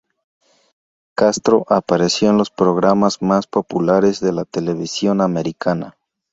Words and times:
Castro 1.15 1.63
apareció 1.69 2.31
en 2.31 2.37
los 2.39 2.49
programas 2.49 3.21
más 3.21 3.45
populares 3.45 4.19
de 4.19 4.31
la 4.33 4.45
televisión 4.45 5.21
americana. 5.21 5.95